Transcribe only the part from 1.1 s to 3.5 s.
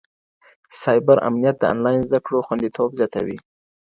امنیت د انلاین زده کړو خوندیتوب زیاتوي.